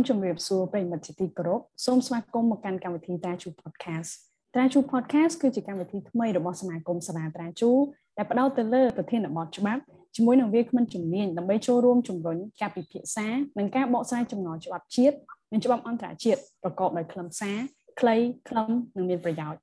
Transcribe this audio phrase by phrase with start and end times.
[0.00, 4.10] សូមជម្រាបសួរប្រិយមិត្តជាទីគោរពសូមស្វាគមន៍មកកាន់កម្មវិធីតាជូ Podcast
[4.56, 7.70] តាជូ Podcast គឺជាកម្មវិធីថ្មីរបស់សមាគមសាលាតាជូ
[8.16, 9.82] ដែលផ្ដោតទៅលើប្រធានបទច្បាប់
[10.16, 13.26] ជាមួយនឹងវាគ្មិនជំនាញដើម្បីចូលរួមជំរុញការពិភាក្សា
[13.58, 15.16] និងការបកស្រាយចំណងច្បាប់ជាតិ
[15.52, 17.58] និងច្បាប់អន្តរជាតិប្រកបដោយខ្លឹមសារ
[18.00, 18.16] ខ្លី
[18.48, 19.60] ខ្លឹមនិងមានប្រយោជន៍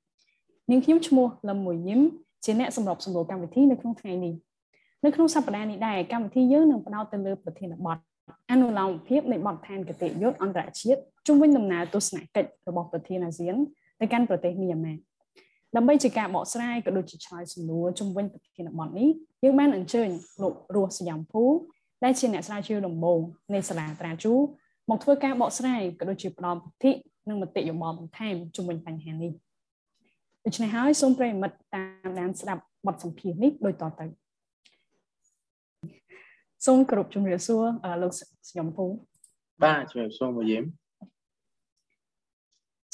[0.70, 2.00] នាងខ្ញុំឈ្មោះលឹមមួយញឹម
[2.44, 4.34] ជាអ្នកសម្របសម្រួលកម្មវិធីនៅក្នុងថ្ងៃនេះ
[5.04, 7.98] នៅក្នុងសប្តាហ៍នេះដែរកម្មវិធីយើងនឹងផ្ដោតទៅលើប្រធានបទ
[8.50, 13.54] អនុលោមភាពនៃបទដ្ឋានគតិយុត្តអន្តរជាតិជុំវិញដំណើរទស្សនកិច្ចរបស់ប្រធានអាស៊ាន
[14.00, 14.94] ទៅកាន់ប្រទេសមីយ៉ាន់ម៉ា
[15.76, 19.08] ដើម្បីជាការបកស្រាយក៏ដូចជាឆ្លើយសំណួរជុំវិញប្រធានបទនេះ
[19.42, 20.08] យើងបានអញ្ជើញ
[20.42, 21.44] លោករស់សយ៉ាំភូ
[22.04, 23.20] ដែលជាអ្នកស្រាវជ្រាវដំបូង
[23.54, 24.32] នៃសាលាត្រាជូ
[24.90, 26.92] មកធ្វើការបកស្រាយក៏ដូចជាផ្ដល់ពិធី
[27.28, 29.32] និងមតិយោបល់បន្ថែមជុំវិញបញ្ហានេះ
[30.44, 34.06] ដូច្នេះហើយសូមប្រិយមិត្តតាមដានស្ដាប់បទសម្ភាសន៍នេះដូចតទៅ
[36.66, 37.64] សូមគោរពជំរាបសួរ
[38.02, 38.86] លោកសខ្ញុំពូ
[39.62, 40.64] បាទជំរាបសួរមកយាម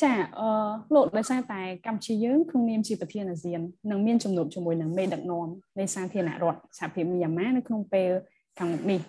[0.03, 0.49] ចាអឺ
[0.95, 5.49] លោកដោយសារតែកម្ពុជាយើងក្នុងនាមជាប្រធានអាស៊ាននឹងមានជំនួបជាមួយនឹងមេដឹកនាំ
[5.79, 8.11] នៃសាធារណរដ្ឋសហភាពមីយ៉ាន់ម៉ានៅក្នុងពេល
[8.59, 9.01] ខាងមុខនេះ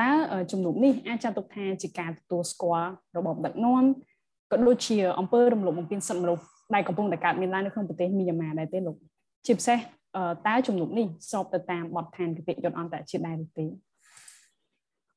[0.00, 0.10] តើ
[0.52, 3.84] ជំនួបនេះអាចចាត់ទុកថាជាការទទួលស្គាល់របបដឹកនាំ
[4.52, 6.44] ក៏ដូចជាអង្គើរំលោភបំពានសិទ្ធិមនុស្ស
[6.74, 8.96] ដែលកំពុងតែកើតមានឡើងនៅក្នុងប្រទេសមីយ៉ាន់ម៉ាដែរទេលោក
[9.46, 9.78] ជាពិសេស
[10.48, 13.66] តើជំនួបនេះស្របទៅតាមបទដ្ឋានគតិយុត្តអន្តរជាតិដែរឬទេ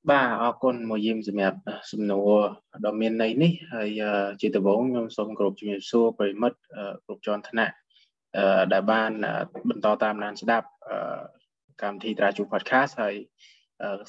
[0.10, 1.58] បាទអរគុណមកយាមសម្រាប់
[1.92, 2.34] សំណួរ
[2.86, 3.90] ដ៏មានន័យនេះហើយ
[4.42, 6.60] ជាដំបូងខ្ញុំសូមគោរពជំរាបសួរប្រិមិត្ត
[7.06, 7.74] គ្រប់ជាន់ថ្នាក់
[8.74, 9.12] ដែលបាន
[9.70, 10.68] បន្តតាមដានស្ដាប់
[11.82, 13.16] កម្មវិធីត្រាជូ podcast ហើយ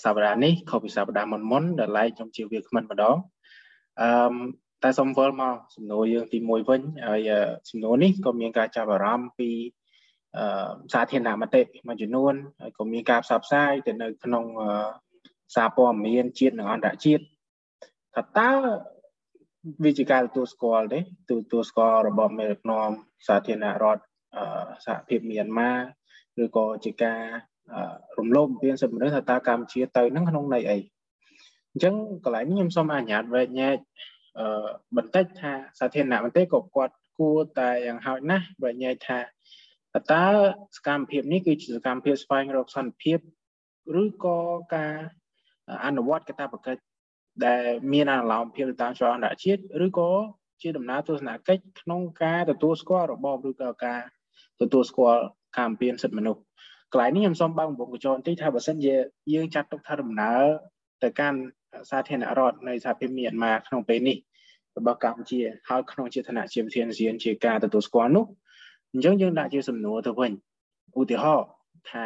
[0.05, 3.17] សប្តាហ៍នេះខុសពីសប្តាហ៍មុនមុនដែលឡែកខ្ញុំជាវាគ្មិនម្ដង
[4.01, 4.09] អឺ
[4.83, 7.31] តែសូមវិលមកសំណួរយើងទី1វិញហើយ
[7.71, 9.51] សំណួរនេះក៏មានការចាប់អារម្មណ៍ពី
[10.37, 14.45] អឺសាធារណមតិមួយចំនួនហើយក៏មានការផ្សព្វផ្សាយទៅនៅក្នុង
[15.55, 17.23] សារព័ត៌មានជាតិនិងអន្តរជាតិ
[18.15, 18.51] ថាតើ
[19.85, 22.91] វាជាការទទួលស្គាល់ទេទទួលស្គាល់របបមេដឹកនាំ
[23.27, 24.03] សាធារណរដ្ឋ
[24.87, 25.73] សហភាពមីយ៉ាន់ម៉ា
[26.43, 27.23] ឬក៏ជាការ
[28.19, 30.79] រំលោភបំពានសិទ្ធិមនុស្សថាតើកម្ពុជាទៅនឹងក្នុងន័យអី
[31.73, 33.77] អញ្ចឹងកន្លែងនេះខ្ញុំសូមអនុញ្ញាតវែកញែក
[34.39, 39.19] អឺបន្តិចថាសាធារណមតិក៏គាត់គួរតែយ៉ាងហោចណាស់វែកញែកថា
[40.13, 40.27] តើ
[40.77, 43.19] សកម្មភាពនេះគឺជាសកម្មភាពស្វែងរកសន្តិភាព
[44.03, 44.39] ឬក៏
[44.75, 44.95] ការ
[45.87, 46.83] អនុវត្តកាតព្វកិច្ច
[47.47, 50.11] ដែលមានអនុលោមភាពតាមច្បាប់អន្តរជាតិឬក៏
[50.63, 54.01] ជាដំណើរទស្សនកិច្ចក្នុងការទទួលស្គាល់របបឬក៏ការ
[54.61, 55.21] ទទួលស្គាល់
[55.57, 56.41] ការអំពានសិទ្ធិមនុស្ស
[56.93, 58.95] កន្លែងនេះខ្ញុំសូមបើកបំពង់កញ្ចក់បន្តិចថាបើសិនជា
[59.35, 60.43] យើងចាត់ទុកថាដំណើរ
[61.03, 61.39] ទៅកាន់
[61.91, 64.17] សាធារណរដ្ឋនៃសហភាពមីយ៉ាន់ម៉ាក្នុងពេលនេះ
[64.79, 68.25] របស់កម្ពុជាហើយក្នុងជាឋានៈជាប្រធានអាស៊ានជាការទទួលស្គាល់នោះ
[68.93, 70.33] អញ្ចឹងយើងដាក់ជាសំណួរទៅវិញ
[71.01, 71.47] ឧទាហរណ៍
[71.91, 72.05] ថា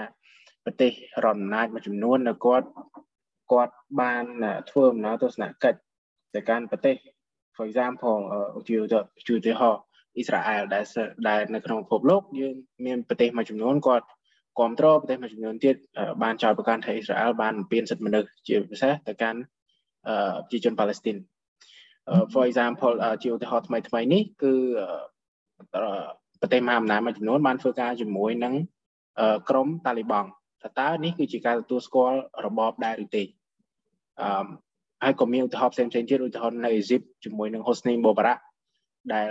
[0.64, 0.92] ប្រទេស
[1.24, 2.66] រដ្ឋអំណាចមួយចំនួននៅគាត់
[3.52, 4.24] គាត់បាន
[4.70, 5.78] ធ្វើដំណើរទស្សនកិច្ច
[6.34, 6.96] ទៅកាន់ប្រទេស
[7.56, 8.18] for example
[8.58, 9.80] ឧទាហរណ៍ឧទាហរណ៍
[10.16, 10.84] អ៊ីស្រាអែលដែល
[11.28, 12.54] ដែលនៅក្នុងពិភពលោកយើង
[12.86, 14.06] មានប្រទេសមួយចំនួនគាត់
[14.58, 15.76] គ្រប់គ្រងប្រទេសមួយចំនួនទៀត
[16.22, 19.40] បានចោទប្រកាន់ថាអ៊ីស្រាអែលបានបំពានសិទ្ធិមនុស្សជាពិសេសទៅកាន់
[20.48, 21.16] ប្រជាជនប៉ាឡេស្ទីន
[22.32, 24.54] for example ជាឧទាហរណ៍ថ្មីថ្មីនេះគឺ
[26.40, 28.54] ប្រទេសមហាអំណាចមួយចំនួនបានធ្វើការជាមួយនឹង
[29.48, 30.28] ក្រមតាលីបង់
[30.62, 33.22] ថាតើនេះគឺជាការទទួលស្គាល់របបដែរឬទេ
[34.22, 34.46] អឺ
[35.04, 38.38] ហើយក៏មានឧទាហរណ៍ផ្សេងផ្សេងទៀតឧទាហរណ៍នៅអេស៊ីបជាមួយនឹង Hosni Mubarak
[39.12, 39.28] ដែល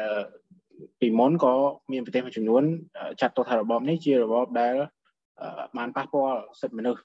[1.00, 1.54] ពីមុនក៏
[1.92, 2.64] មានប្រទេសមួយចំនួន
[3.22, 4.74] ចាត់ទុកថារបបនេះជារបបដែល
[5.78, 7.02] បានប៉ះពាល់សិទ្ធិមនុស្ស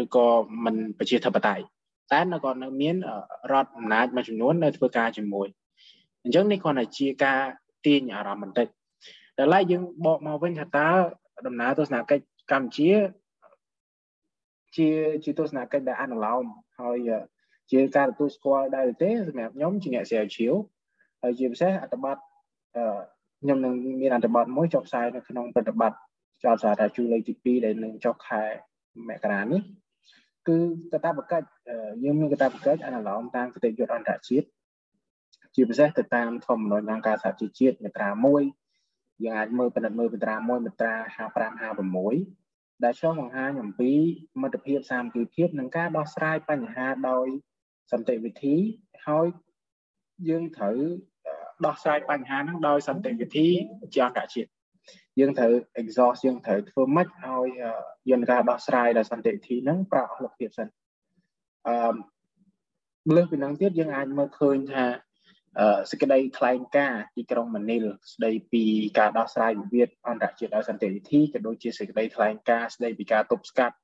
[0.00, 0.26] ឬក៏
[0.64, 1.64] មិនប្រជាធិបតេយ្យ
[2.12, 2.96] តែនៅក៏នៅមាន
[3.52, 5.46] រដ្ឋអំណាចមួយចំនួននៅធ្វើការជាមួយ
[6.22, 7.40] អញ្ចឹងនេះគ្រាន់តែជាការ
[7.86, 8.66] ទាញអារម្មណ៍បន្តិច
[9.36, 10.88] តែឡែកយើងបកមកវិញថាតើ
[11.46, 12.90] ដំណើរទស្សនកិច្ចកម្ពុជា
[14.76, 14.88] ជា
[15.24, 16.44] ជាទស្សនកិច្ចដែលអនុលោម
[16.82, 16.98] ហើយ
[17.70, 20.54] ជាការទទួលស្គាល់ដែរទេសម្រាប់ខ្ញុំជាអ្នកស្រាវជ្រាវ
[21.22, 22.16] ហើយជាពិសេសអត្ថបទ
[23.42, 25.98] ខ្ញុំនឹងមានអត្ថបទមួយចុះផ្សាយនៅក្នុងប្រតិបត្តិ
[26.44, 28.42] ចោលសារជូលេខទី2ដែលនឹងចុះខែ
[29.08, 29.62] មករានេះ
[30.48, 30.56] គឺ
[30.92, 31.46] កតាបកិច្ច
[32.04, 34.46] យើងមានកតាបកិច្ចអនុលោមតាមគតិយុត្តអន្តរជាតិ
[35.54, 38.08] ជាពិសេសទៅតាមធម្មនុញ្ញអង្គការសហជីវជាតិមាត្រា
[38.66, 42.39] 1យើងអាចមើលពិនិត្យមើលមាត្រា1មាត្រា55 56
[42.84, 43.90] ដែលឆ្លុះបង្ហាញអំពី
[44.42, 47.26] មិត្តភាពសាមគ្គីភាពនិងការដោះស្រាយបញ្ហាដោយ
[47.92, 48.56] សន្តិវិធី
[49.06, 49.26] ហើយ
[50.28, 50.78] យើងត្រូវ
[51.66, 53.48] ដោះស្រាយបញ្ហាហ្នឹងដោយសន្តិវិធី
[53.94, 54.50] ជាអន្តរជាតិ
[55.20, 57.48] យើងត្រូវ exhaust យើងត្រូវធ្វើម៉េចឲ្យ
[58.10, 60.68] យន្តការដោះស្រាយដោយសន្តិវិធីហ្នឹងប្រអស់លទ្ធភាពសិន
[61.68, 61.76] អឺ
[63.16, 64.84] លើសពីហ្នឹងទៀតយើងអាចមើលឃើញថា
[65.90, 68.64] សេចក្តីថ្លែងការណ៍ទីក្រុងម៉ានីលស្តីពី
[68.98, 73.76] ការដោះស្រាយវិវាទអន្តរជាតិដោយសន្តិវិធីក៏ដូចជាសេចក្តីថ្លែងការណ៍ស្តីពីការទប់ស្កាត់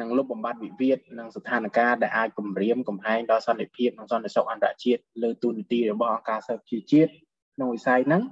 [0.00, 7.10] នឹងលុបបំបាត់វិវាទនិងស្ថានភាពដែលអាចគំរាមកំហែងដល់សន្តិភាពនិងសន្តិសុខអន្តរជាតិលើទូនីតិរបស់អង្គការសហជីវជាតិ
[7.54, 8.22] ក្នុងវិស័យហ្នឹង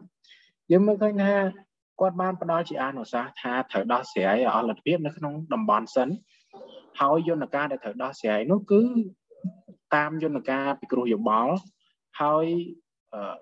[0.70, 1.34] យើងមើលឃើញថា
[2.00, 6.08] គាត់បានផ្ដល់ជាអនុសាសន៍ថាត្រូវដោះស្រាយអស់លទ្ធភាពនៅក្នុងតំបន់សិន
[7.00, 8.82] ហើយយន្តការដែលត្រូវដោះស្រាយនោះគឺ
[9.94, 11.54] តាមយន្តការពិគ្រោះយោបល់
[12.21, 12.45] ហើយ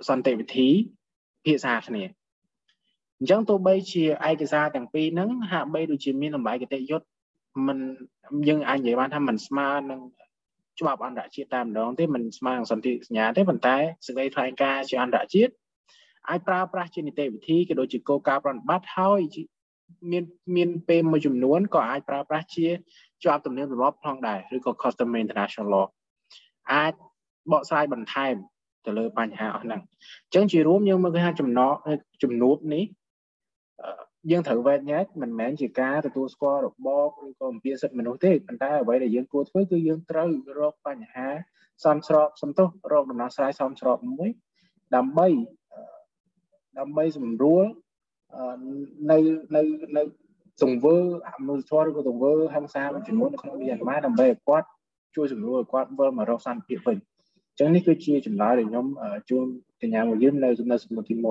[0.09, 0.69] សន្តិវិធី
[1.45, 2.03] ភាសាគ្នា
[3.19, 7.05] អញ្ចឹងទោះបីជាឯកសារទាំងពីរហ្នឹងហាក់បីដូចជាមានតម្លៃគតិយុត្ត
[7.67, 7.77] มัน
[8.47, 10.01] យើងអាចនិយាយបានថាมันស្មើនឹង
[10.79, 13.75] ច្បាប់អន្តរជាតិតែម្ដងទេมันស្មើនឹងសន្ធិសញ្ញាទេប៉ុន្តែ
[14.07, 15.53] សេចក្តីថ្លែងការណ៍ជាអន្តរជាតិ
[16.29, 19.21] អាចប្រើប្រាស់ជានីតិវិធីក៏ដូចជាគោលការណ៍ប្រតិបត្តិហើយ
[20.11, 20.23] មាន
[20.55, 22.67] មានពេលមួយចំនួនក៏អាចប្រើប្រាស់ជា
[23.23, 25.87] ជាប់ទំនៀមទម្លាប់ផងដែរឬក៏ custom international law
[26.73, 26.93] អាច
[27.51, 28.35] បកស្រាយបន្ថែម
[28.86, 29.80] ទៅលើបញ្ហាអស់ហ្នឹង
[30.24, 31.74] អញ្ចឹងជារួមយើងមើលឃើញថាចំណក
[32.22, 32.84] ជំនួបនេះ
[34.30, 40.28] យើងត្រូវវែកញែកមិនមែនជាការទទួលស្គាល់របបឬក៏អំពាវសិទ្ធិមនុស្សទេប៉ុន្តែអ្វីដែលយើងគួរធ្វើគឺយើងត្រូវ
[40.58, 41.28] រកបញ្ហា
[41.84, 44.28] សំស្របសំទោសរកដំណោះស្រាយសំស្របមួយ
[44.96, 45.28] ដើម្បី
[46.78, 47.64] ដើម្បីសម្រួល
[49.10, 49.18] នៅ
[49.56, 49.62] នៅ
[49.96, 50.02] នៅ
[50.62, 50.96] ទង្វើ
[51.28, 54.68] អមនុស្សធម៌ឬក៏ទង្វើហិង្សាមួយចំនួននៅក្នុងមីយ៉ាន់ម៉ាដើម្បីឲ្យគាត់
[55.16, 58.86] ជួយសម្រួលឲ្យគាត់វិលមករកសន្តិភាពវិញអញ្ចឹងនេះគឺជាចម្លើយដែលខ្ញុំ
[59.30, 59.46] ជូន
[59.82, 61.24] កញ្ញាមួយយើងនៅនៅសំណួរទី1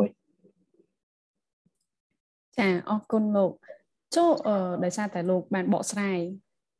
[2.57, 3.51] ចាអរគុណលោក
[4.15, 4.31] ចូល
[4.83, 6.19] ដោយសារតែលោកបានបកស្រាយ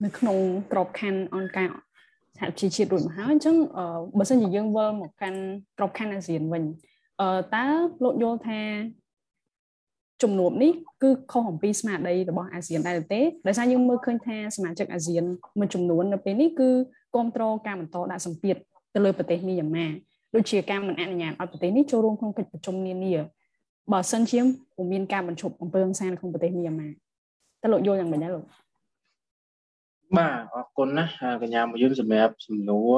[0.04, 0.38] នៅក្នុង
[0.72, 1.69] ក្របខ័ណ្ឌអង្គការ
[2.38, 3.56] សហជីវជាតិរួចមកហើយអញ្ចឹង
[4.18, 5.40] បើសិនជាយើងវិលមកកាន់
[5.78, 6.63] ក្របខ័ណ្ឌអាស៊ានវិញ
[7.22, 7.66] អឺតើ
[8.04, 8.60] លោកយល់ថា
[10.24, 10.72] ជំនួបនេះ
[11.04, 15.24] គឺខុសអំពីស្មារតីរបស់អាស៊ានដែរទេដោយសារយើងមើលឃើញថាសមាជិកអាស៊ាន
[15.60, 16.69] មួយចំនួននៅពេលនេះគឺ
[17.13, 18.56] គ្រប់គ្រងការបន្តដាក់សម្ពាធ
[18.94, 19.88] ទៅលើប្រទេសមីយ៉ាន់ម៉ា
[20.36, 23.13] ដូចជាការមិនអនុញ្ញាតឲ្យប្រទេសនេះចូលរួមក្នុងកិច្ចប្រជុំនានា
[23.91, 24.39] បើសិនជា
[24.75, 28.45] ពុំមានការបញ្ឈប់អំពើហិង្សានៅក្នុងប្រទេសមីយ៉ាន់ម៉ាតើលោកយល់យ៉ាងម៉េចដែរលោក
[30.18, 31.06] បាទអរគុណណា
[31.41, 32.95] កញ្ញាមកយើងសម្រាប់សំណួរ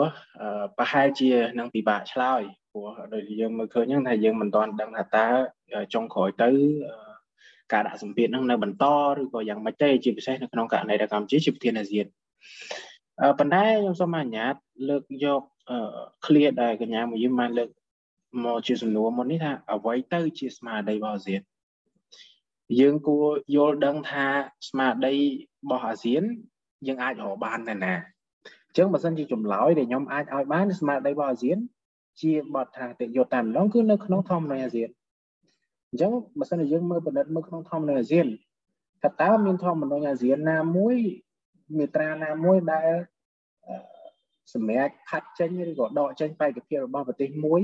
[0.78, 2.42] ប្រហែលជានឹងពិបាកឆ្លើយ
[2.72, 5.28] ព្រោះដូចយើងមើលឃើញហ្នឹងថាយើងមិនទាន់ដឹងថាតើ
[5.94, 6.50] ចុងក្រោយទៅ
[7.74, 8.86] ការដាក់សម្ពាធហ្នឹងនៅបន្ត
[9.18, 12.06] ឬក៏យ៉ាងម៉េចទេជាពិសេសនៅក្នុងករណីដែលកម្ពុជាជាប្រធានអាស៊ាន
[13.40, 14.56] ប៉ុន្តែខ្ញុំសូមអនុញ្ញាត
[14.90, 15.42] លើកយក
[16.26, 17.70] clear ដែលកញ្ញាមកយើងបានលើក
[18.44, 21.42] មកជាសំណួរមុននេះថាអ្វីទៅជាស្មារតីរបស់អាស៊ាន
[22.80, 23.26] យើងគួរ
[23.56, 24.28] យល់ដឹងថា
[24.70, 26.24] ស្មារតីរបស់អាស៊ាន
[26.88, 27.94] យើងអាចរកបានតែណា
[28.68, 31.58] អញ្ចឹងបើសិនជាចម្លើយដែលខ្ញុំអាចឲ្យបានស្មារតីរបស់អាស៊ាន
[32.22, 34.90] ជាបទថាតិយោតាមម្ដងគឺនៅក្នុងធម្មនុញ្ញអាស៊ាន
[35.90, 38.28] អញ្ចឹងបើសិនជាយើងមើលពិនិត្យមើលក្នុងធម្មនុញ្ញអាស៊ាន
[39.04, 40.98] ថាតើមានធម្មនុញ្ញអាស៊ានណាមួយ
[41.78, 42.92] មាត្រាណាមួយដែល
[44.54, 47.62] សម្រាប់ខាត់ចេញឬក៏ដកចេញបេក្ខភាពរបស់ប្រទេសមួយ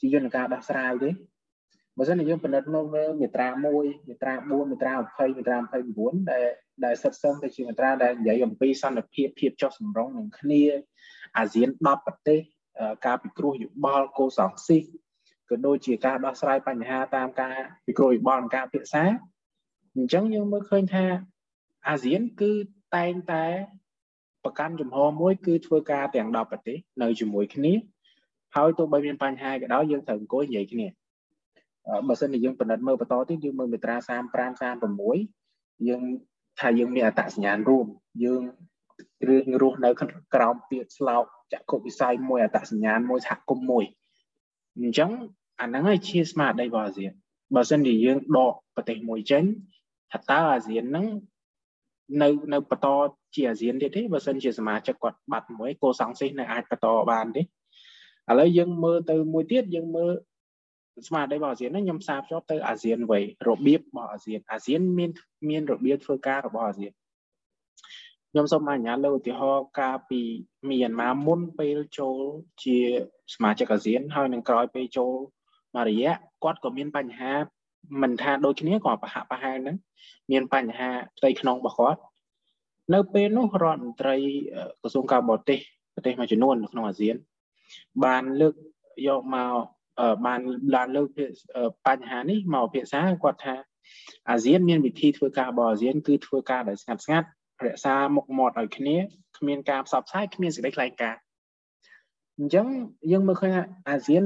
[0.00, 1.10] ជាយន្តការដោះស្រាយទេ
[1.98, 5.56] បើមិនយើងពិនិត្យមកមើលមាត្រា1មាត្រា4មាត្រា20មាត្រា
[5.92, 6.46] 29ដែល
[6.84, 10.62] ដែលសិតសឹងទៅជាមាត្រាដែលនិយាយអំពីសន្តិភាពភាពចុះសម្រុងនឹងគ្នា
[11.38, 12.40] អាស៊ាន10ប្រទេស
[13.06, 14.78] ការពិគ្រោះយោបល់កោសង្ស៊ី
[15.50, 19.04] ក៏ដូចជាការដោះស្រាយបញ្ហាតាមការពិគ្រោះយោបល់និងការពិសា
[19.96, 21.04] អញ្ចឹងយើងមើលឃើញថា
[21.88, 22.52] អាស៊ានគឺ
[22.96, 23.46] តែងតែ
[24.46, 27.72] ប្រកាន់ជំហរមួយគឺធ្វើការទាំង10ប្រទេសនៅជាមួយគ្នា
[28.56, 30.86] ហើយទោះបីមានបញ្ហាក៏ដោយយើងត្រូវអង្គុយនិយាយគ្នា
[32.08, 33.96] បើសិនជាយើងពិនិត្យមើលបន្តទៀតយើងមើលមាត្រា
[34.48, 34.62] 35
[35.12, 36.02] 36យើង
[36.60, 37.86] ថាយើងមានអត្តសញ្ញាណរួម
[38.24, 38.42] យើង
[39.28, 39.90] រឿងរស់នៅ
[40.34, 43.84] ក្រោមពាក្យស្លោកចក្ខុវិស័យមួយអត្តសញ្ញាណមួយសហគមន៍មួយ
[44.78, 45.10] អញ្ចឹង
[45.60, 47.12] អាហ្នឹងឯងជាស្មារតីរបស់អាស៊ាន
[47.54, 49.44] បើសិនជាយើងដកប្រទេសមួយចេញ
[50.12, 51.06] ថាតើអាស៊ានហ្នឹង
[52.22, 52.86] នៅនៅបន្ត
[53.34, 57.44] ជាអាស៊ានទៀតទេបើសិនជាសមាជិកគាត់បាត់មួយគោសង្ស៊ីសនៅអាចបន្តបានទេឥ
[58.38, 60.10] ឡូវយើងមើលទៅមួយទៀតយើងមើល
[61.06, 65.10] ស្មារតីរបស់អាស៊ានហ្នឹងខ្ញុំផ្សារភ្ជាប់ទៅអាស៊ានវិញរបៀបរបស់អាស៊ានអាស៊ានមាន
[65.48, 66.92] មានរបៀបធ្វើការរបស់អាស៊ាន
[68.30, 70.20] ខ្ញុំសូមអនុញ្ញាតលើឧទាហរណ៍ការពី
[70.68, 72.18] មីយ៉ាន់ម៉ាមុនពេលចូល
[72.64, 72.78] ជា
[73.34, 75.14] សមាជិកអាស៊ានហើយនឹងក្រោយពេលចូល
[75.74, 76.12] មករយៈ
[76.44, 77.32] គាត់ក៏មានបញ្ហា
[78.02, 79.76] មិនថាដូចគ្នាក៏ប្រហាក់ប្រហែលហ្នឹង
[80.30, 82.00] មានបញ្ហាផ្ទៃក្នុងរបស់គាត់
[82.94, 84.16] នៅពេលនោះរដ្ឋមន្ត្រី
[84.80, 85.58] ក្រសួងការបរទេស
[85.94, 87.16] ប្រទេសមួយចំនួននៅក្នុងអាស៊ាន
[88.04, 88.54] បានលើក
[89.08, 89.52] យកមក
[90.26, 90.40] បាន
[90.74, 91.08] បានលើក
[91.86, 93.54] បញ្ហានេះមកពិភាក្សាគាត់ថា
[94.30, 97.28] អាស៊ានមានវិធីធ្វើការរបស់អាស៊ានគឺធ្វើការដោយស្ងាត់ស្ងាត់
[97.64, 98.96] រក្សាមុខមាត់ឲ្យគ្នា
[99.38, 101.20] គ្មានការផ្សព្វផ្សាយគ្មានសេចក្តីថ្លែងការណ៍
[102.38, 102.66] អញ្ចឹង
[103.10, 104.22] យើងមើលឃើញថាអាស៊ាន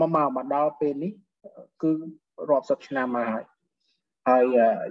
[0.00, 1.12] មកមកមកដល់ពេលនេះ
[1.82, 1.90] គឺ
[2.50, 3.44] រាប់សិបឆ្នាំមកហើយ
[4.28, 4.44] ហើយ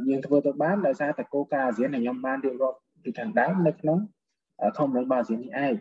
[0.07, 3.97] យើងធ្វើទៅបានដោយសារតែគោលការណ៍អាស៊ានដែលខ្ញុំបានរៀបរាប់ពីខាងដើមនៅក្នុង
[4.77, 5.73] ធម្មពលអាស៊ាននេះឯង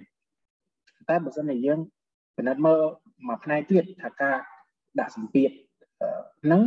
[1.08, 1.78] តែបើសិនជាយើង
[2.36, 2.80] ពិនិត្យមើល
[3.28, 4.36] មួយផ្នែកទៀតថាការ
[5.00, 5.50] ដាក់សម្ពាធ
[6.44, 6.62] ហ្នឹង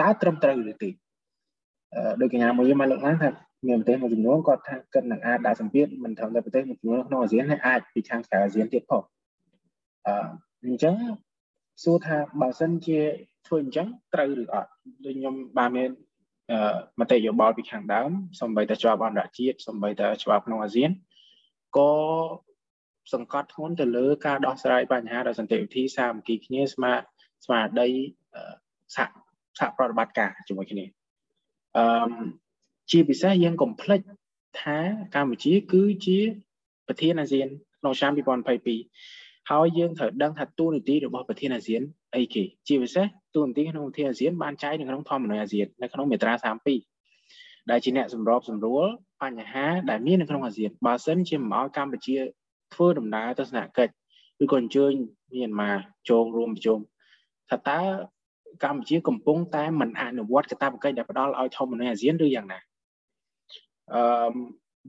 [0.00, 0.90] តើត្រឹមត្រូវឬទេ
[2.20, 3.30] ដោយកញ្ញាមួយយើងមកលើកឡើងថា
[3.68, 9.02] មានប្រទេសមួយចំនួនគាត់ថាគិតនឹងអាចដាក់សម្ពាធមិនត្រឹមតែប្រទេសមួយចំនួនក្នុងអាស៊ានហើយអាចពីខាងក្រៅអាស៊ានទៀតផង
[10.06, 10.14] អឺ
[10.64, 10.94] អញ្ចឹង
[11.82, 12.98] សួរថាបើសិនជា
[13.46, 14.70] ធ្វើអញ្ចឹងត្រូវឬអត់
[15.04, 15.90] ដូចខ្ញុំបានមាន
[16.50, 20.90] អឺមតិយោបល់ពីខាងដើមសំបីតែច្បាប់អន្តរជាតិសំបីតែច្បាប់ក្នុងអាស៊ាន
[21.76, 21.92] ក៏
[23.12, 26.92] សង្កត់ធ្ងន់ទៅលើការដោះស្រាយបញ្ហាដោយសន្តិវិធីសាមគ្គីគ្នាស្មា
[27.44, 27.88] ស្មារតី
[28.96, 29.08] សហ
[29.58, 30.84] សហប្រតិបត្តិការជាមួយគ្នា
[31.76, 31.84] អឺ
[32.90, 34.00] ជាពិសេសយើងកុំភ្លេច
[34.60, 34.78] ថា
[35.14, 36.18] កម្ពុជាគឺជា
[36.86, 37.48] ប្រធានអាស៊ាន
[37.80, 41.82] ក្នុងឆ្នាំ2022 ហើយយើងត្រូវដឹងថាទូនីតិរបស់ប្រធានអាស៊ាន
[42.16, 46.32] អីគេជាពិសេសទូនីតិក្នុងប្រធានអាស៊ានបានចែងនៅក្នុងធម្មនុញ្ញអាស៊ាននៅក្នុងមាត្រា
[47.02, 48.84] 32ដែលជាអ្នកសម្របសម្រួល
[49.22, 52.16] បញ្ហាដែលមាននៅក្នុងអាស៊ានបើសិនជាមិនឲ្យកម្ពុជា
[52.74, 53.92] ធ្វើដំណើរទស្សនកិច្ច
[54.42, 54.92] ឬក៏អញ្ជើញ
[55.34, 55.78] មានមក
[56.08, 56.78] ចូលរួមប្រជុំ
[57.50, 57.80] ថាតើ
[58.64, 62.58] កម្ពុជាកំពុងតែមិនអនុវត្តកាតព្វកិច្ចដែលផ្ដល់ឲ្យធម្មនុញ្ញអាស៊ានឬយ៉ាងណា
[63.94, 64.02] អឺ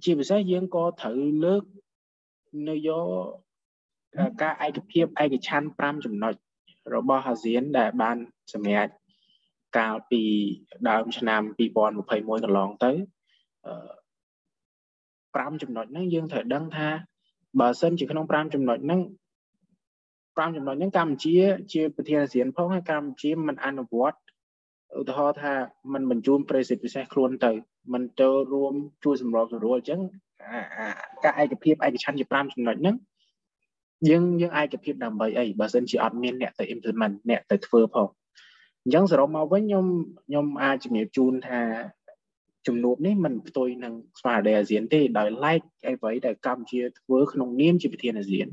[0.04, 1.64] ជាពិសេសយើងក៏ត្រូវលើក
[2.70, 3.06] នៅយក
[4.43, 6.35] ការឯកភាពឯកច្ឆ័ន្ទ5ចំណុច
[6.95, 8.17] របស់អាស៊ានដែលបាន
[8.53, 8.89] សម្រេច
[9.79, 10.23] កាលពី
[10.89, 12.91] ដើមឆ្នាំ2021កន្លងទៅ
[13.67, 16.89] អឺ5ចំណុចហ្នឹងយើងត្រូវដឹងថា
[17.61, 19.01] បើសិនជាក្នុង5ចំណុចហ្នឹង
[20.39, 21.37] 5ចំណុចហ្នឹងកម្ពុជា
[21.73, 24.19] ជាប្រធានអាស៊ានផងហើយកម្ពុជាមិនអនុវត្ត
[25.01, 25.53] ឧទាហរណ៍ថា
[25.93, 27.53] มันបញ្ជូនប្រេសិតពិសេសខ្លួនទៅ
[27.93, 30.01] มันទៅរួមជួយសម្របសម្រួលអញ្ចឹង
[31.25, 32.97] ការឯកភាពឯកច្ឆន្ទជា5ចំណុចហ្នឹង
[34.08, 38.08] យើងយើងឯកភាពដើម្បីអីបើសិនជាអត់មានអ្នកទៅ implement អ្នកទៅធ្វើផង
[38.84, 39.86] អញ្ចឹងសរុបមកវិញខ្ញុំ
[40.26, 41.62] ខ្ញុំអាចជំរាបជូនថា
[42.68, 48.48] ជំនួបនេះมันផ្ទុយនឹងស្មារតីអាស៊ានទេដោយឡែកអ្វីដែលកម្ពុជាធ្វើក្នុងនាមជាប្រធានអាស៊ាន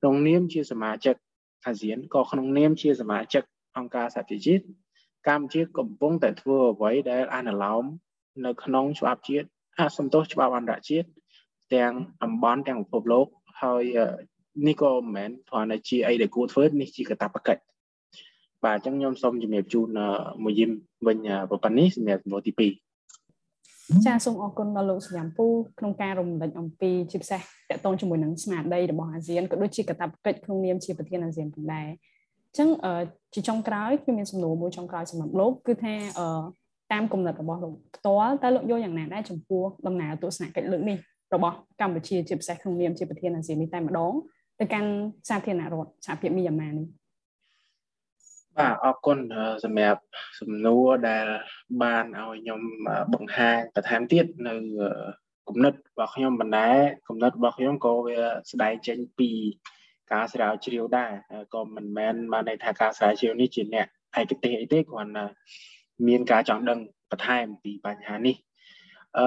[0.00, 1.14] ក្នុងនាមជាសមាជិក
[1.66, 3.42] អាស៊ានក៏ក្នុងនាមជាសមាជិក
[3.76, 4.64] អង្គការសហប្រជាជាតិ
[5.28, 7.84] កម្ពុជាកំពុងតែធ្វើអ្វីដែលអនុលោម
[8.46, 9.48] នៅក្នុងច្បាប់ជាតិ
[9.78, 11.08] អាសំទោសច្បាប់អន្តរជាតិ
[11.74, 13.26] ទាំងតំបន់ទាំងពិភពលោក
[13.62, 13.82] ហើយ
[14.66, 17.62] នេះក៏មិនមែនគ្រាន់តែជាអីដែលគួរធ្វើនេះជាកាតព្វកិច្ច
[18.64, 19.88] បាទអញ្ចឹងខ្ញុំសូមជំរាបជូន
[20.44, 20.70] មួយយឹម
[21.06, 21.18] វិញ
[21.50, 22.94] ប៉ុណ្នេះសម្រាប់សំណួរទី2
[24.06, 25.46] ចាសូមអរគុណដល់លោកសញ្ញាមពូ
[25.78, 27.42] ក្នុងការរំលឹកអំពីជាពិសេសត
[27.76, 32.68] កតងជាមួយនឹងស្មារតីរបស់អាស៊ានក៏ដូចជាកាតព្វកិច្ចក្នុងនាមជាប្រធានអាស៊ានផងដែរអញ្ចឹង
[33.34, 35.94] ជាចុងក្រោយខ្ញុំមានសំណួរមួយចុងក្រោយសម្រាប់លោកគឺថា
[36.92, 40.98] តាមគំនិតរបស់លោកផ្ទាល់តើលោកយល់យ៉ាងណាដែរចំពោះដំណើរទស្សនកិច្ចលើកនេះ
[41.34, 44.14] របស់កម្ពុជាជាពិសេសក្នុងនាមជាប្រធានអាស៊ាននេះតែម្ដង
[44.60, 44.90] ទៅកាន់
[45.28, 46.86] សាធារណរដ្ឋសហភាពមីយ៉ាន់ម៉ានេះ
[48.58, 49.18] បាទអរគុណ
[49.64, 50.02] សម្រាប់
[50.40, 51.26] សំណួរដែល
[51.82, 52.60] បានឲ្យខ្ញុំ
[53.14, 54.54] បង្ហាញបន្ថែមទៀតនៅ
[55.48, 56.70] គំនិតរបស់ខ្ញុំបណ្ដែ
[57.08, 58.16] គំនិតរបស់ខ្ញុំក៏វា
[58.50, 59.30] ស្ដែងចេញពី
[60.12, 61.10] ការស្រាវជ្រាវដែរ
[61.54, 63.86] ក៏មិនមែនបានន័យថាការស្រាវជ្រាវនេះជាអ្នក
[64.20, 65.24] ឯកទេសអីទេគ្រាន់តែ
[66.08, 66.78] មានការចង់ដឹង
[67.10, 68.36] បន្ថែមពីបញ្ហានេះ
[69.18, 69.26] អឺ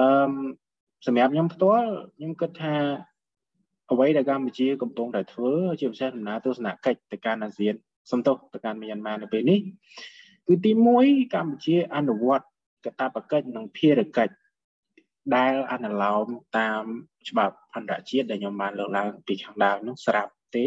[1.06, 2.74] សម្រាប់ខ្ញុំផ្ទាល់ខ្ញុំគិតថា
[3.92, 7.74] អ្វីដែលកម្ពុជាកំពុងតែធ្វើជាពិសេសដំណើរទស្សនកិច្ចទៅកាន់អាស៊ាន
[8.10, 9.60] សំទោសទៅកាន់មីយ៉ាន់ម៉ានៅពេលនេះ
[10.46, 10.70] គឺទី
[11.02, 12.46] 1កម្ពុជាអនុវត្ត
[12.84, 14.34] កាតព្វកិច្ចនិងភារកិច្ច
[15.36, 16.26] ដែលអនុលោម
[16.58, 16.82] តាម
[17.28, 20.66] ច្បាប់អន្តរជាតិដែលខ្ញុំបានលើកឡើងពីខាងដើមនោះស្រាប់ទេ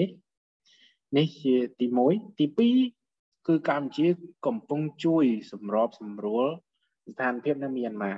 [1.18, 2.46] នេះជាទី1ទី
[2.98, 4.08] 2គឺកម្ពុជា
[4.46, 6.46] កំពុងជួយសម្របសម្រួល
[7.12, 8.14] ស្ថានភាពនៅមីយ៉ាន់ម៉ា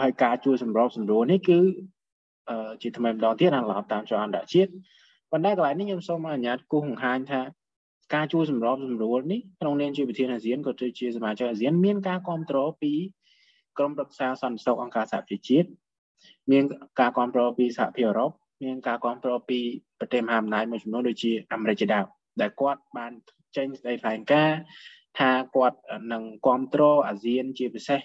[0.00, 1.58] ហើយការជួយសម្របសម្រួលនេះគឺ
[2.82, 4.70] ជាថ្មីម្ដងទៀតអនុលោមតាមច្បាប់អន្តរជាតិ
[5.30, 7.40] ប៉ុន្តែកន្លែងនេះខ្ញុំសូមអនុញ្ញាតគូសបង្ហាញថា
[8.14, 12.92] ការជួយសម្របសម្រួលនេះក្នុងនាមជាប្រធានអាស៊ានក៏ដូចជាសមាជិកអាស៊ានមានការគ្រប់គ្រងពី
[13.78, 15.68] ក្រមរក្សាសន្តិសុខអង្គការសហប្រជាជាតិ
[16.50, 16.64] មាន
[17.00, 18.30] ការគ្រប់គ្រងពីសហភាពអឺរ៉ុប
[18.64, 19.58] មានការគ្រប់គ្រងពី
[19.98, 22.06] ប្រទេសមហាអំណាចមួយចំនួនដូចជាអាមេរិកជាដើម
[22.40, 23.12] ដែលគាត់បាន
[23.56, 24.58] ចេញស្ដីថ្លែងការណ៍
[25.18, 25.78] ថាគាត់
[26.12, 28.00] នឹងគ្រប់គ្រងអាស៊ានជាពិសេស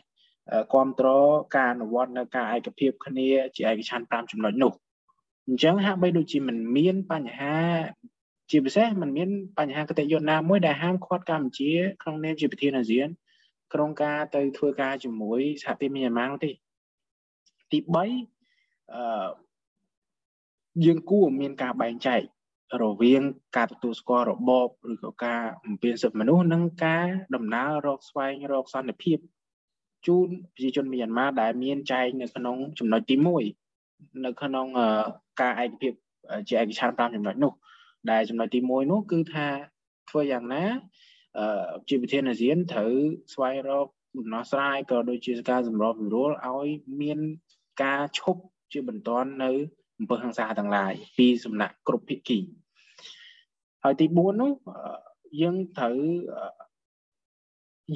[0.71, 4.73] គ្រប់គ្រងការអនុវត្តនៅការឯកភាពគ្នាជាឯកច្ឆន្ទ5ចំណុចនោះ
[5.47, 7.55] អញ្ចឹងហាក់បីដូចជាមិនមានបញ្ហា
[8.51, 13.07] ជាពិសេសมันមានបញ្ហាគតិយុត្តណាមួយដែលហាមឃាត់កម្ពុជាក្នុងនាមជាប្រធានអាស៊ាន
[13.73, 16.51] ក្នុងការទៅធ្វើការជាមួយសហភាពមីយ៉ាន់ម៉ានោះទេ
[17.71, 19.27] ទី3អឺ
[20.85, 22.21] យើងគួរមានការបែងចែក
[22.83, 23.21] រវាង
[23.57, 29.17] ការទទួលស្គាល់របបឬក៏ការបំពេញសិទ្ធិមនុស្សនិងការដំណើររកស្វែងរកសន្តិភាព
[30.07, 33.15] ជូនប្រជាជនមីយ៉ាន់ម៉ាដែលមានចែងនៅក្នុងចំណុចទី
[33.69, 34.67] 1នៅក្នុង
[35.41, 35.93] ការឯកភាព
[36.47, 37.53] ជាឯកច្ឆន្ទ5ចំណុចនោះ
[38.11, 39.47] ដែលចំណុចទី1នោះគឺថា
[40.09, 40.63] ធ្វើយ៉ាងណា
[41.37, 42.91] អឺជាប្រធានអាស៊ានត្រូវ
[43.33, 43.87] ស្វែងរក
[44.17, 46.67] ដំណោះស្រាយក៏ដូចជាការសម្របសម្រួលឲ្យ
[47.01, 47.19] មាន
[47.83, 49.09] ការឈប់ជាបន្ត
[49.43, 49.51] នៅ
[49.99, 52.39] អំពើហិង្សាទាំងឡាយពីសំណាក់គ្រប់ភាគី
[53.83, 54.51] ហើយទី4នោះ
[55.41, 55.97] យើងត្រូវ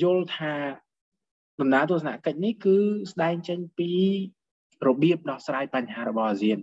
[0.01, 0.53] យល់ថា
[1.61, 2.77] ដំណើរទស្សនកិច្ចនេះគឺ
[3.11, 3.91] ស្ដែងចេញពី
[4.87, 6.59] របៀបដោះស្រាយបញ្ហារបស់អាស៊ាន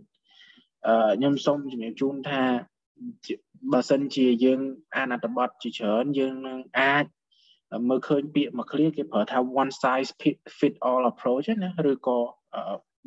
[0.86, 2.42] អឺខ្ញុំសូមជំរាបជូនថា
[3.72, 4.60] បើសិនជាយើង
[4.96, 7.04] អានអត្ថបទជាច្រើនយើងនឹងអាច
[7.88, 10.10] មើលឃើញពាក្យមួយឃ្លាគេប្រើថា one size
[10.58, 12.18] fit all approach ណាឬក៏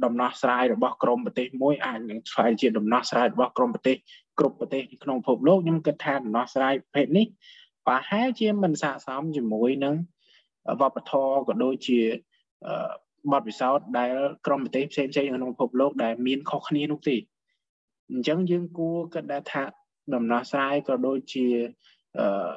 [0.05, 3.97] ដំណោះស្រាយរបស់ក្រមប្រទេសមួយអាចនឹងឆ្លើយជាដំណោះស្រាយរបស់ក្រមប្រទេស
[4.39, 7.25] គ្រប់ប្រទេសក្នុងពិភពលោកខ្ញុំគិតថាដំណោះស្រាយប្រភេទនេះ
[7.87, 9.95] ប្រហែលជាមិនស័ក្តិសមជាមួយនឹង
[10.81, 11.99] វប្បធម៌ក៏ដូចជា
[13.31, 14.13] បទពិសោធន៍ដែល
[14.45, 17.17] ក្រមប្រទេសផ្សេងៗក្នុងពិភពលោកដែលមានខុសគ្នានោះទេ
[18.11, 19.63] អញ្ចឹងយើងគួរគិតដែរថា
[20.15, 21.45] ដំណោះស្រាយក៏ដូចជា
[22.19, 22.53] អឺ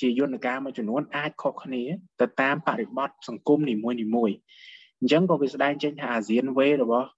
[0.00, 1.82] ជាយន្តការមួយចំនួនអាចខុសគ្នា
[2.20, 4.30] ទៅតាមបរិបទសង្គមនីមួយនីមួយ
[5.00, 7.08] អញ្ចឹងក៏វាស្ដែងចេញថាអាស៊ានវេរបស់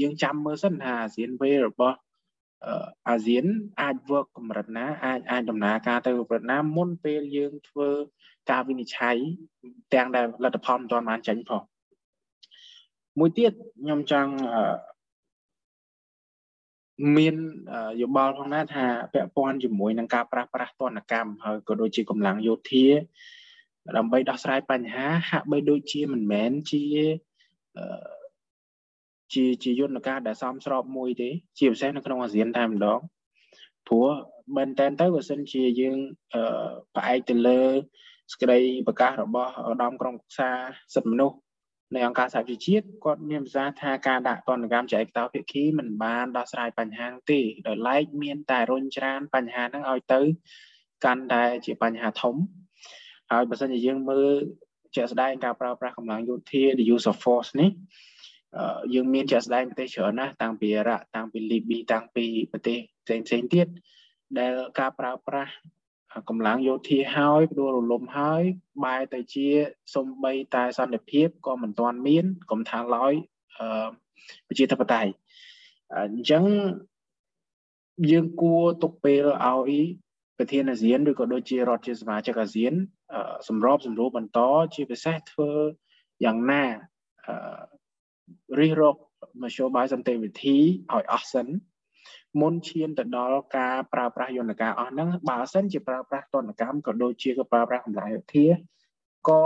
[0.00, 1.96] យើងចាំមើលសិនថាអាស៊ានវេរបស់
[3.08, 3.44] អាស៊ាន
[3.80, 7.90] អាច work កម្រិតណាអាចអាចដំណើរការទៅកម្រិតណាមុនពេលយើងធ្វើ
[8.50, 9.16] ការវិនិច្ឆ័យ
[9.94, 11.62] ទាំងដែលលទ្ធផលមិនទាន់បានចេញផង
[13.18, 13.52] មួយទៀត
[13.82, 14.32] ខ្ញុំចង់
[17.16, 17.34] មាន
[18.02, 22.86] យោបល់ផងណាថាពាក់ព័ន្ធជាមួយនឹងការប្រាស់ប្រាស់ទណ្ឌកម្មហើយក៏ដូចជាកម្លាំងយោធា
[23.96, 26.82] ដើម្បីដោះស្រាយបញ្ហាហាក់បីដូចជាមិនមែនជា
[29.32, 31.28] ជាជាយន្តការដែលសមស្របមួយទេ
[31.58, 33.00] ជាពិសេសនៅក្នុងអាស៊ានតែម្ដង
[33.88, 34.08] ព្រោះ
[34.56, 35.96] មែនតើទៅបើសិនជាយើង
[36.94, 37.62] ផ្អែកទៅលើ
[38.32, 40.50] សក្តីប្រកាសរបស់ឧត្តមក្រុមប្រឹក្សា
[40.94, 41.36] សិទ្ធិមនុស្ស
[41.94, 50.20] នៃអង្គការសហជីវជាតិគាត់មានប្រសាសន៍ថាការដាក់ទណ្ឌកម្មចែកតោភាគីមិនបានដោះស្រាយបញ្ហានោះទេដោយឡែកមានតែរុញច្រានបញ្ហាហ្នឹងឲ្យទៅ
[51.04, 52.34] កាន់តែជាបញ្ហាធំ
[53.30, 54.28] ហើយបើសិនជាយើងមើល
[54.96, 57.70] ជាក់ស្ដែងការប្រើប្រាស់កម្លាំងយោធា the use of force នេះ
[58.94, 63.66] យើងមានជាក់ស្ដែងប្រទេសច្រើនណាស់តាំងពីអ៊ីរ៉ាក់តាំងពីលីប៊ីតាំងពីប្រទេសផ្សេងផ្សេងទៀត
[64.38, 65.52] ដែលការប្រើប្រាស់
[66.28, 68.42] កម្លាំងយោធាហើយផ្ដួលរលំហើយ
[68.84, 69.46] បែរទៅជា
[69.94, 73.12] សំបីតែសន្តិភាពក៏មិនទាន់មានកុំថាឡើយ
[73.58, 73.88] អឺ
[74.48, 75.10] ប្រជាធិបតេយ្យ
[75.96, 76.44] អញ្ចឹង
[78.10, 79.72] យើងគួរទុកពេលឲ្យ
[80.38, 82.72] ប្រធានអាស៊ានឬក៏ដូចជារដ្ឋជាសមាជិកអាស៊ាន
[83.48, 84.38] សម្របសម្រួលបន្ត
[84.74, 85.52] ជាពិសេសធ្វើ
[86.24, 86.64] យ៉ាងណា
[88.60, 88.96] រិះរក
[89.42, 90.58] មធ្យោបាយសន្តិវិធី
[90.92, 91.48] ឲ្យអស់សិន
[92.40, 98.46] មុនឈានទៅដល់ការប្រើប្រាស់យន្តការអស់ហ្នឹងបើសិនជាប្រើប្រាស់ទណ្ឌកម្មក៏ដូចជាក៏ប្រើប្រាស់កម្លាំងយោធា
[99.28, 99.44] ក៏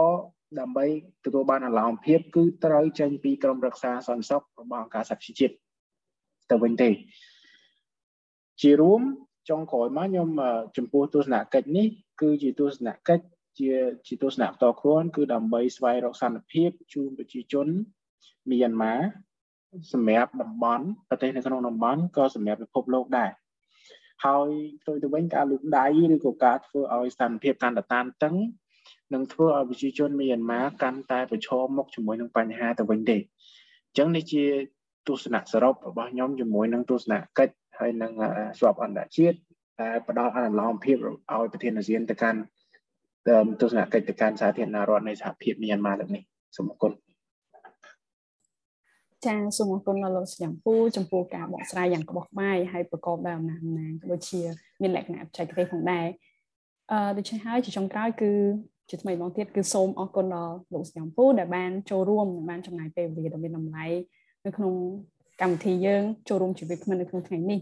[0.61, 0.87] ដើម្បី
[1.25, 5.55] ទទួលបានអាឡោមភាពគឺត្រូវចេញពីក្រមរក្សាសន្តិសុខរបស់អង្គការសហជីវជាតិ
[6.51, 6.91] ទៅវិញទេ
[8.63, 9.03] ជារួម
[9.51, 10.29] ចុងក្រោយមកខ្ញុំ
[10.77, 11.87] ចំពោះទស្សនកិច្ចនេះ
[12.21, 13.25] គឺជាទស្សនកិច្ច
[13.59, 13.71] ជា
[14.07, 17.67] ជាទស្សនៈផ្ទាល់ខ្លួនគឺដើម្បីស្វែងរកសន្តិភាពជូនប្រជាជន
[18.51, 18.95] មីយ៉ាន់ម៉ា
[19.93, 23.31] សម្រាប់តំបន់ប្រទេសនៅក្នុងតំបន់ក៏សម្រាប់ពិភពលោកដែរ
[24.25, 24.49] ហើយ
[24.83, 28.37] ផ្ទុយទៅវិញការលូកដៃឬក៏ការធ្វើឲ្យស្ថានភាពកាន់តែតានតឹង
[29.15, 34.45] នឹងធ្វើឲ្យប្រជាជនមីយ៉ាន់ម៉ាកាន់តែប្រឈមមុខជាមួយនឹងបញ្ហាទៅវិញទេអញ្ចឹងនេះជា
[35.09, 38.13] ទស្សនៈសរុបរបស់ខ្ញុំជាមួយនឹងទស្សនកិច្ចហើយនឹង
[38.59, 39.37] ស្របអន្តរជាតិ
[39.81, 42.41] តែផ្ដល់អនុលោមភាពឲ្យប្រធានអាស៊ានទៅកាន់
[43.61, 46.23] ទស្សនកិច្ចទៅកាន់សាធារណរដ្ឋនៃសហភាពមីយ៉ាន់ម៉ាលើកនេះ
[46.57, 46.93] សូមអរគុណ
[49.27, 54.41] ចាសូមអរគុណដល់លោកសញ្ញាពូចំពោះការបកស្រាយយ៉ាងក្បោះក្បាយហើយប្រកបដោយអំណាចអំណាងក៏ដូចជា
[54.83, 56.07] មានលក្ខណៈបច្ចេកទេសផងដែរ
[56.91, 58.33] អឺដូច្នេះហើយជាចុងក្រោយគឺ
[58.91, 63.87] ជាថ្មីម្ដងទៀតគឺសូមអរគុណដល់លោកសញ្ញាពូដែលបានចូលរួមនិងបានចំណាយពេលវេលាដ៏មានតម្លៃ
[64.45, 64.75] នៅក្នុង
[65.41, 67.61] កម្មវិធីយើងចូលរួមជីវិតគ្មិននៅក្នុងថ្ងៃនេះ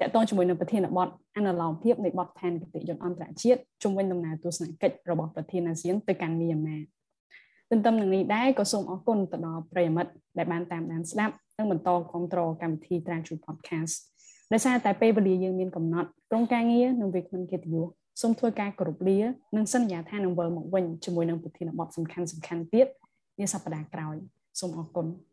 [0.00, 6.78] តកតងជាមួយនឹងប្រធានបទអនុលោមភាពនៃបទឋានគតិយន្តអន្តរជាតិជំវិញដំណើរទស្សនកិច្ចរបស់ប្រធានអាស៊ានទៅកាន់មីយ៉ាន់ម៉ា
[7.70, 13.94] ទន្ទឹមនឹងនេះដែរក៏សូមអរគុណទៅដល់ប្រិយមិត្តដែលបានតាមដានស្ដាប់និងបន្តគ្រប់គ្រងកម្មវិធី Tranchu Podcast
[14.52, 17.86] ដោយសារតែពេលវេលាយើងមានកំណត់ក្រុមការងារនិងវិក្កាមកិត្តិយស
[18.20, 19.18] សូមធ្វើការគោរពលា
[19.56, 22.86] និងសន្យាថានឹងវិលមកវិញជាមួយនឹងប្រធានបទសំខាន់ៗទៀត
[23.40, 24.16] នាសប្តាហ៍ក្រោយ
[24.60, 25.29] សូមអរគុណ thank you